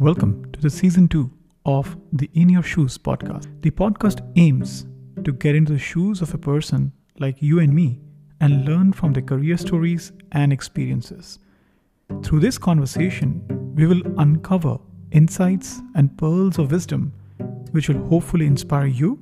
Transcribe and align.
Welcome 0.00 0.50
to 0.52 0.60
the 0.62 0.70
season 0.70 1.08
two 1.08 1.30
of 1.66 1.94
the 2.10 2.30
In 2.32 2.48
Your 2.48 2.62
Shoes 2.62 2.96
podcast. 2.96 3.60
The 3.60 3.70
podcast 3.70 4.26
aims 4.36 4.86
to 5.24 5.30
get 5.30 5.54
into 5.54 5.74
the 5.74 5.78
shoes 5.78 6.22
of 6.22 6.32
a 6.32 6.38
person 6.38 6.90
like 7.18 7.42
you 7.42 7.60
and 7.60 7.74
me 7.74 8.00
and 8.40 8.64
learn 8.64 8.94
from 8.94 9.12
their 9.12 9.22
career 9.22 9.58
stories 9.58 10.12
and 10.32 10.54
experiences. 10.54 11.38
Through 12.22 12.40
this 12.40 12.56
conversation, 12.56 13.44
we 13.76 13.86
will 13.86 14.00
uncover 14.18 14.78
insights 15.12 15.82
and 15.94 16.16
pearls 16.16 16.58
of 16.58 16.70
wisdom 16.72 17.12
which 17.72 17.90
will 17.90 18.02
hopefully 18.06 18.46
inspire 18.46 18.86
you 18.86 19.18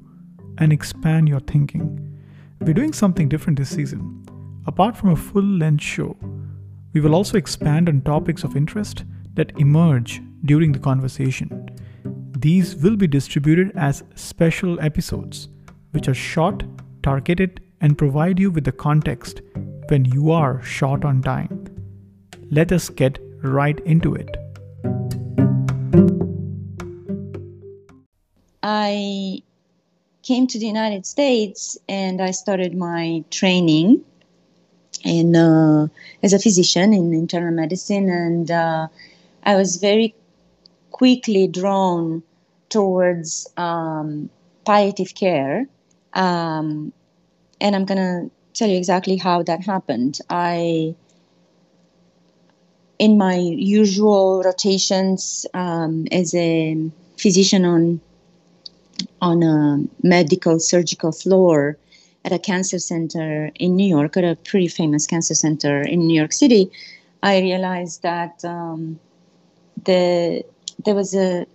and 0.58 0.72
expand 0.72 1.29
your 1.29 1.40
thinking. 1.40 2.16
We're 2.60 2.72
doing 2.72 2.92
something 2.92 3.29
different 3.29 3.58
this 3.58 3.74
season. 3.74 4.24
Apart 4.68 4.96
from 4.96 5.08
a 5.08 5.16
full 5.16 5.42
length 5.42 5.82
show, 5.82 6.16
we 6.92 7.00
will 7.00 7.17
also 7.17 7.36
expand 7.36 7.89
on 7.89 8.03
topics 8.03 8.45
of 8.45 8.54
interest 8.54 9.03
that 9.35 9.58
emerge 9.58 10.22
during 10.48 10.72
the 10.72 10.79
conversation. 10.79 11.70
These 12.38 12.75
will 12.76 12.96
be 12.96 13.06
distributed 13.06 13.72
as 13.76 14.02
special 14.14 14.80
episodes, 14.80 15.48
which 15.93 16.08
are 16.08 16.14
short, 16.14 16.64
targeted, 17.02 17.61
and 17.80 17.96
provide 17.96 18.39
you 18.39 18.50
with 18.50 18.64
the 18.64 18.72
context 18.72 19.42
when 19.89 20.04
you 20.04 20.30
are 20.32 20.62
short 20.62 21.04
on 21.04 21.22
time. 21.22 21.64
Let 22.50 22.72
us 22.72 22.89
get 22.89 23.18
right 23.42 23.79
into 23.80 24.14
it. 24.14 24.36
I 28.62 29.42
came 30.22 30.46
to 30.46 30.58
the 30.58 30.67
United 30.67 31.06
States 31.06 31.78
and 31.89 32.20
I 32.20 32.33
started 32.33 32.75
my 32.75 33.25
training 33.30 34.05
in 35.05 35.36
uh, 35.36 35.89
as 36.22 36.33
a 36.33 36.39
physician 36.39 36.92
in 36.92 37.14
internal 37.14 37.53
medicine, 37.53 38.08
and 38.08 38.50
uh, 38.50 38.89
I 39.45 39.56
was 39.56 39.77
very 39.77 40.14
quickly 40.91 41.47
drawn 41.47 42.22
towards 42.69 43.48
um, 43.56 44.28
palliative 44.64 45.14
care. 45.14 45.67
Um, 46.14 46.92
and 47.61 47.75
I'm 47.75 47.84
gonna 47.84 48.30
tell 48.55 48.69
you 48.69 48.77
exactly 48.77 49.17
how 49.17 49.42
that 49.45 49.64
happened. 49.64 50.19
I 50.30 50.95
in 52.98 53.17
my 53.17 53.36
usual 53.36 54.42
rotations 54.45 55.47
um, 55.55 56.06
as 56.11 56.34
a 56.34 56.91
physician 57.17 57.64
on 57.64 58.00
on 59.20 59.42
a 59.42 59.84
medical 60.02 60.58
surgical 60.58 61.12
floor 61.12 61.77
at 62.25 62.33
a 62.33 62.39
cancer 62.39 62.78
center 62.78 63.50
in 63.56 63.77
New 63.77 63.86
York, 63.86 64.17
at 64.17 64.25
a 64.25 64.36
pretty 64.36 64.69
famous 64.69 65.06
cancer 65.06 65.34
center 65.34 65.83
in 65.83 66.06
New 66.06 66.19
York 66.19 66.33
City, 66.33 66.70
I 67.23 67.41
realized 67.41 68.02
that 68.02 68.45
um, 68.45 68.98
the 69.84 70.45
there 70.84 70.95
was 70.95 71.15
a 71.15 71.47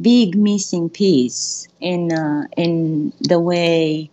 big 0.00 0.36
missing 0.36 0.88
piece 0.88 1.68
in 1.80 2.12
uh, 2.12 2.46
in 2.56 3.12
the 3.20 3.38
way 3.38 4.10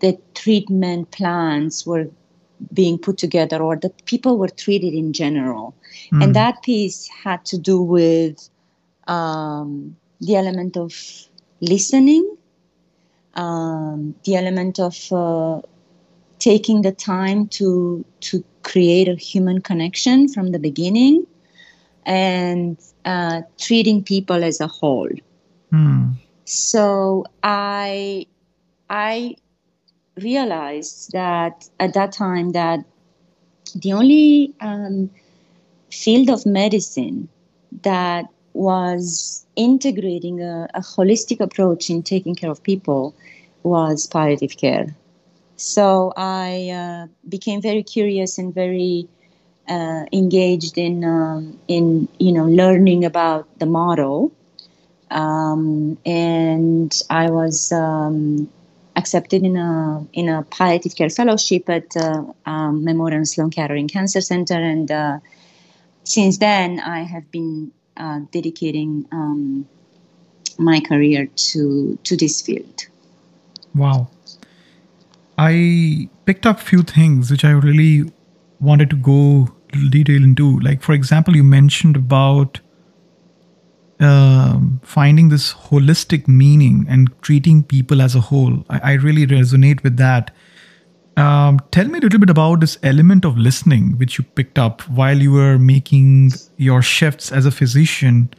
the 0.00 0.18
treatment 0.34 1.10
plans 1.10 1.86
were 1.86 2.08
being 2.72 2.98
put 2.98 3.18
together 3.18 3.62
or 3.62 3.76
the 3.76 3.90
people 4.06 4.38
were 4.38 4.48
treated 4.48 4.94
in 4.94 5.12
general 5.12 5.74
mm. 6.12 6.22
and 6.22 6.34
that 6.34 6.62
piece 6.62 7.08
had 7.08 7.44
to 7.44 7.58
do 7.58 7.80
with 7.82 8.48
um, 9.06 9.96
the 10.20 10.36
element 10.36 10.76
of 10.76 10.92
listening, 11.60 12.36
um, 13.34 14.14
the 14.24 14.36
element 14.36 14.78
of 14.78 15.12
uh, 15.12 15.60
taking 16.38 16.82
the 16.82 16.92
time 16.92 17.48
to 17.48 18.04
to 18.20 18.44
create 18.62 19.08
a 19.08 19.14
human 19.14 19.60
connection 19.60 20.28
from 20.28 20.52
the 20.52 20.58
beginning, 20.58 21.26
and 22.06 22.78
uh, 23.04 23.42
treating 23.58 24.02
people 24.02 24.44
as 24.44 24.60
a 24.60 24.66
whole. 24.66 25.10
Hmm. 25.70 26.10
So 26.44 27.24
I 27.42 28.26
I 28.90 29.36
realized 30.16 31.12
that 31.12 31.68
at 31.80 31.94
that 31.94 32.12
time 32.12 32.52
that 32.52 32.84
the 33.74 33.92
only 33.92 34.54
um, 34.60 35.10
field 35.90 36.30
of 36.30 36.46
medicine 36.46 37.28
that 37.82 38.26
was 38.52 39.44
integrating 39.56 40.40
a, 40.40 40.68
a, 40.74 40.80
holistic 40.80 41.40
approach 41.40 41.90
in 41.90 42.02
taking 42.02 42.36
care 42.36 42.50
of 42.50 42.62
people 42.62 43.14
was 43.64 44.06
palliative 44.06 44.56
care. 44.56 44.94
So 45.56 46.12
I 46.16 46.70
uh, 46.70 47.06
became 47.28 47.60
very 47.60 47.82
curious 47.82 48.38
and 48.38 48.54
very 48.54 49.08
uh, 49.68 50.04
engaged 50.12 50.76
in 50.78 51.04
um, 51.04 51.58
in 51.68 52.08
you 52.18 52.32
know 52.32 52.44
learning 52.44 53.04
about 53.04 53.46
the 53.58 53.66
model, 53.66 54.32
um, 55.10 55.98
and 56.04 56.92
I 57.10 57.30
was 57.30 57.72
um, 57.72 58.50
accepted 58.96 59.42
in 59.42 59.56
a 59.56 60.06
in 60.12 60.28
a 60.28 60.42
palliative 60.42 60.96
care 60.96 61.10
fellowship 61.10 61.68
at 61.70 61.96
uh, 61.96 62.24
um, 62.46 62.84
Memorial 62.84 63.24
Sloan 63.24 63.50
Kettering 63.50 63.88
Cancer 63.88 64.20
Center, 64.20 64.54
and 64.54 64.90
uh, 64.90 65.18
since 66.04 66.38
then 66.38 66.80
I 66.80 67.02
have 67.02 67.30
been 67.30 67.72
uh, 67.96 68.20
dedicating 68.30 69.06
um, 69.12 69.66
my 70.58 70.80
career 70.80 71.26
to 71.52 71.98
to 72.04 72.16
this 72.16 72.42
field. 72.42 72.86
Wow. 73.74 74.08
I 75.36 76.08
picked 76.26 76.46
up 76.46 76.60
few 76.60 76.82
things 76.82 77.30
which 77.30 77.44
I 77.44 77.50
really 77.50 78.12
wanted 78.60 78.88
to 78.90 78.96
go 78.96 79.53
detail 79.90 80.22
into. 80.22 80.58
Like, 80.60 80.82
for 80.82 80.92
example, 80.92 81.36
you 81.36 81.44
mentioned 81.44 81.96
about 81.96 82.60
um, 84.00 84.80
finding 84.82 85.28
this 85.28 85.52
holistic 85.54 86.26
meaning 86.28 86.86
and 86.88 87.10
treating 87.22 87.62
people 87.62 88.02
as 88.02 88.14
a 88.14 88.20
whole. 88.20 88.64
I, 88.68 88.92
I 88.92 88.92
really 88.94 89.26
resonate 89.26 89.82
with 89.82 89.96
that. 89.98 90.30
Um, 91.16 91.60
tell 91.70 91.86
me 91.86 91.98
a 91.98 92.02
little 92.02 92.18
bit 92.18 92.30
about 92.30 92.60
this 92.60 92.76
element 92.82 93.24
of 93.24 93.38
listening, 93.38 93.98
which 93.98 94.18
you 94.18 94.24
picked 94.24 94.58
up 94.58 94.82
while 94.88 95.16
you 95.16 95.30
were 95.30 95.58
making 95.58 96.32
your 96.56 96.82
shifts 96.82 97.30
as 97.30 97.46
a 97.46 97.52
physician 97.52 98.30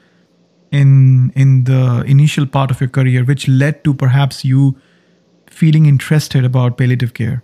in 0.71 1.31
in 1.35 1.63
the 1.63 2.03
initial 2.05 2.45
part 2.45 2.71
of 2.71 2.81
your 2.81 2.89
career, 2.89 3.23
which 3.23 3.47
led 3.47 3.83
to 3.85 3.93
perhaps 3.93 4.43
you 4.43 4.75
feeling 5.47 5.85
interested 5.85 6.43
about 6.43 6.77
palliative 6.77 7.13
care. 7.13 7.43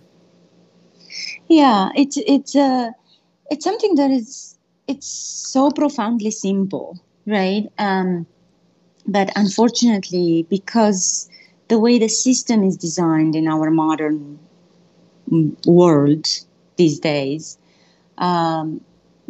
Yeah, 1.48 1.90
it's 1.94 2.18
it's 2.18 2.54
uh, 2.54 2.90
it's 3.50 3.64
something 3.64 3.94
that 3.96 4.10
is 4.10 4.58
it's 4.88 5.06
so 5.06 5.70
profoundly 5.70 6.30
simple, 6.30 6.98
right? 7.26 7.70
Um, 7.78 8.26
but 9.06 9.30
unfortunately, 9.36 10.46
because 10.48 11.28
the 11.68 11.78
way 11.78 11.98
the 11.98 12.08
system 12.08 12.64
is 12.64 12.76
designed 12.76 13.34
in 13.34 13.48
our 13.48 13.70
modern 13.70 14.38
world 15.66 16.26
these 16.76 16.98
days 16.98 17.58
um, 18.18 18.80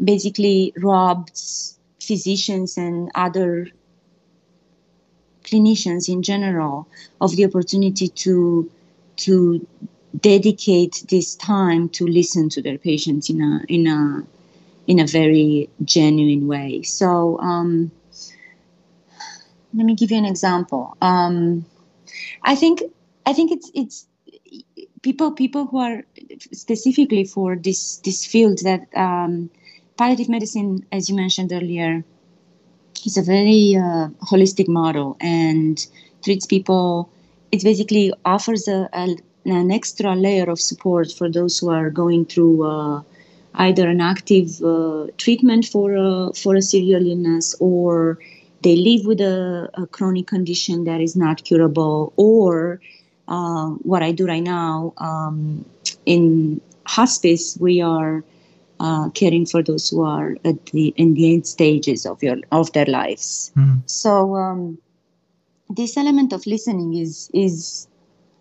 basically 0.03 0.73
robs 0.77 1.79
physicians 2.01 2.77
and 2.77 3.11
other 3.15 3.69
clinicians 5.45 6.09
in 6.09 6.23
general 6.23 6.89
of 7.21 7.37
the 7.37 7.45
opportunity 7.45 8.09
to 8.09 8.71
to 9.17 9.67
dedicate 10.23 11.05
this 11.11 11.35
time 11.35 11.89
to 11.91 12.07
listen 12.07 12.49
to 12.49 12.63
their 12.63 12.79
patients 12.79 13.29
in 13.29 13.41
a 13.43 13.61
in 13.69 13.87
a 13.87 14.23
in 14.87 14.99
a 14.99 15.07
very 15.07 15.69
genuine 15.85 16.47
way. 16.47 16.83
So 16.83 17.39
um, 17.41 17.91
let 19.75 19.85
me 19.85 19.95
give 19.95 20.11
you 20.11 20.19
an 20.19 20.25
example. 20.25 20.97
Um, 21.01 21.65
I 22.43 22.55
think 22.55 22.83
I 23.27 23.33
think 23.33 23.53
it's 23.53 23.71
it's 23.75 24.07
people 25.03 25.33
people 25.33 25.67
who 25.67 25.79
are 25.79 26.03
specifically 26.53 27.25
for 27.25 27.57
this 27.57 27.97
this 27.99 28.25
field 28.25 28.59
that 28.65 28.87
um, 28.97 29.51
palliative 29.97 30.29
medicine, 30.29 30.87
as 30.93 31.09
you 31.09 31.17
mentioned 31.17 31.53
earlier, 31.53 32.05
is 33.05 33.17
a 33.17 33.23
very 33.23 33.77
uh, 33.77 34.09
holistic 34.31 34.69
model 34.69 35.17
and 35.21 35.87
treats 36.25 36.47
people. 36.47 37.11
It 37.51 37.63
basically 37.63 38.13
offers 38.25 38.69
a, 38.69 38.89
a, 38.95 39.17
an 39.45 39.71
extra 39.71 40.15
layer 40.15 40.49
of 40.51 40.61
support 40.61 41.13
for 41.13 41.29
those 41.29 41.59
who 41.59 41.71
are 41.71 41.91
going 41.91 42.25
through 42.25 42.65
uh, 42.65 43.03
either 43.55 43.89
an 43.89 44.01
active 44.01 44.63
uh, 44.63 45.07
treatment 45.19 45.65
for 45.67 45.95
a, 45.95 46.33
for 46.33 46.55
a 46.55 46.63
serial 46.63 47.07
illness 47.07 47.55
or 47.61 48.19
they 48.63 48.77
live 48.77 49.05
with 49.07 49.21
a, 49.21 49.69
a 49.75 49.87
chronic 49.89 50.27
condition 50.27 50.85
that 50.85 51.01
is 51.01 51.17
not 51.17 51.45
curable 51.45 52.13
or 52.17 52.81
uh, 53.29 53.71
what 53.83 54.03
I 54.03 54.13
do 54.13 54.27
right 54.27 54.43
now 54.43 54.93
um, 54.99 55.65
in 56.07 56.61
hospice, 56.87 57.57
we 57.61 57.81
are 57.81 58.25
uh, 58.81 59.09
caring 59.11 59.47
for 59.47 59.63
those 59.63 59.89
who 59.89 60.03
are 60.03 60.37
at 60.45 60.67
the 60.67 60.93
in 60.97 61.15
the 61.15 61.35
end 61.35 61.47
stages 61.47 62.05
of 62.05 62.23
your 62.23 62.37
of 62.51 62.73
their 62.73 62.87
lives. 62.87 63.53
Mm. 63.57 63.83
So 63.87 64.35
um, 64.37 64.79
this 65.71 65.97
element 65.97 66.33
of 66.33 66.47
listening 66.47 66.95
is 66.95 67.31
is 67.33 67.87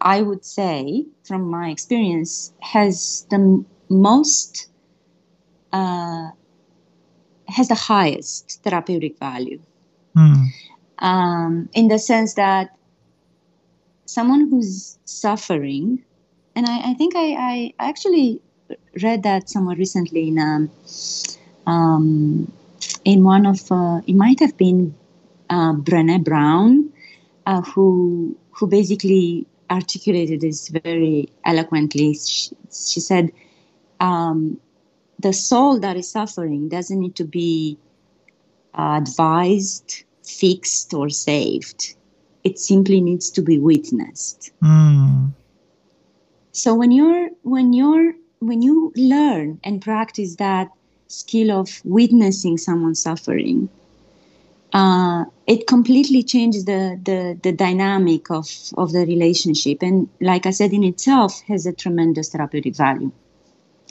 I 0.01 0.21
would 0.21 0.43
say 0.43 1.05
from 1.23 1.49
my 1.49 1.69
experience 1.69 2.51
has 2.59 3.25
the 3.29 3.63
most 3.89 4.67
uh, 5.71 6.29
has 7.47 7.67
the 7.67 7.75
highest 7.75 8.61
therapeutic 8.63 9.17
value. 9.19 9.61
Mm. 10.15 10.47
Um, 10.99 11.69
in 11.73 11.87
the 11.87 11.99
sense 11.99 12.35
that 12.35 12.75
someone 14.05 14.49
who's 14.49 14.97
suffering, 15.05 16.03
and 16.55 16.65
I, 16.67 16.91
I 16.91 16.93
think 16.93 17.13
I, 17.15 17.33
I 17.33 17.73
actually 17.79 18.41
read 19.01 19.23
that 19.23 19.49
somewhere 19.49 19.75
recently 19.75 20.27
in 20.29 20.37
a, 20.37 20.69
um, 21.69 22.51
in 23.05 23.23
one 23.23 23.45
of 23.45 23.71
uh, 23.71 24.01
it 24.07 24.15
might 24.15 24.39
have 24.39 24.57
been 24.57 24.93
uh, 25.49 25.73
Brené 25.73 26.23
Brown, 26.23 26.91
uh, 27.45 27.61
who 27.61 28.35
who 28.51 28.67
basically 28.67 29.47
articulated 29.71 30.41
this 30.41 30.67
very 30.67 31.29
eloquently. 31.45 32.13
She, 32.13 32.55
she 32.71 32.99
said, 32.99 33.31
um, 33.99 34.59
"The 35.19 35.33
soul 35.33 35.79
that 35.79 35.97
is 35.97 36.09
suffering 36.09 36.69
doesn't 36.69 36.99
need 36.99 37.15
to 37.15 37.25
be 37.25 37.77
advised, 38.73 40.03
fixed, 40.23 40.93
or 40.93 41.09
saved. 41.09 41.95
It 42.43 42.59
simply 42.59 43.01
needs 43.01 43.31
to 43.31 43.41
be 43.41 43.57
witnessed." 43.57 44.51
Mm. 44.61 45.31
So 46.51 46.75
when 46.75 46.91
you're 46.91 47.29
when 47.43 47.73
you're 47.73 48.13
when 48.39 48.61
you 48.61 48.91
learn 48.95 49.59
and 49.63 49.81
practice 49.81 50.35
that 50.35 50.69
skill 51.07 51.51
of 51.51 51.81
witnessing 51.85 52.57
someone 52.57 52.95
suffering, 52.95 53.69
uh, 54.73 55.25
it 55.47 55.67
completely 55.67 56.23
changes 56.23 56.65
the, 56.65 56.99
the, 57.03 57.37
the 57.43 57.51
dynamic 57.51 58.31
of, 58.31 58.47
of 58.77 58.93
the 58.93 59.05
relationship. 59.05 59.81
And 59.81 60.09
like 60.21 60.45
I 60.45 60.51
said, 60.51 60.71
in 60.71 60.83
itself 60.83 61.41
has 61.47 61.65
a 61.65 61.73
tremendous 61.73 62.29
therapeutic 62.29 62.75
value. 62.75 63.11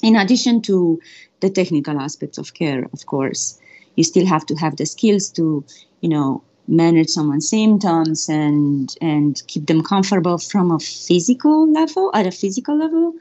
In 0.03 0.17
addition 0.17 0.63
to 0.63 1.01
the 1.41 1.51
technical 1.51 2.01
aspects 2.01 2.39
of 2.39 2.55
care, 2.55 2.87
of 2.93 3.05
course, 3.07 3.61
you 3.97 4.05
still 4.05 4.27
have 4.27 4.47
to 4.47 4.55
have 4.55 4.77
the 4.77 4.87
skills 4.87 5.31
to, 5.33 5.65
you 6.01 6.09
know, 6.09 6.43
manage 6.67 7.09
someone's 7.09 7.49
symptoms 7.49 8.29
and 8.29 8.95
and 9.01 9.43
keep 9.49 9.67
them 9.67 9.83
comfortable 9.83 10.39
from 10.39 10.71
a 10.71 10.79
physical 10.79 11.71
level 11.71 12.11
at 12.15 12.27
a 12.27 12.31
physical 12.31 12.79
level. 12.79 13.15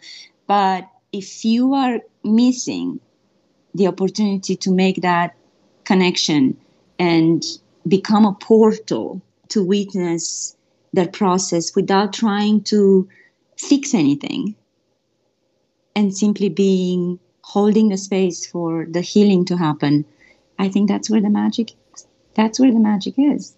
But 0.47 0.87
if 1.11 1.43
you 1.43 1.73
are 1.73 1.99
missing 2.23 2.99
the 3.73 3.87
opportunity 3.87 4.55
to 4.57 4.71
make 4.71 5.01
that 5.01 5.35
connection 5.83 6.57
and 6.99 7.43
become 7.87 8.25
a 8.25 8.33
portal 8.33 9.21
to 9.47 9.63
witness 9.63 10.55
that 10.93 11.13
process 11.13 11.75
without 11.75 12.13
trying 12.13 12.61
to 12.61 13.07
fix 13.57 13.93
anything 13.93 14.55
and 15.95 16.15
simply 16.15 16.49
being 16.49 17.19
holding 17.41 17.89
the 17.89 17.97
space 17.97 18.45
for 18.45 18.85
the 18.89 19.01
healing 19.01 19.43
to 19.45 19.57
happen 19.57 20.05
i 20.59 20.69
think 20.69 20.87
that's 20.87 21.09
where 21.09 21.21
the 21.21 21.29
magic 21.29 21.71
that's 22.35 22.59
where 22.59 22.71
the 22.71 22.79
magic 22.79 23.15
is 23.17 23.55